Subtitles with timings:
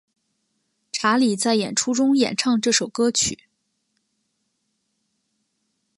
[0.91, 3.37] 查理在演出中演唱这首歌曲。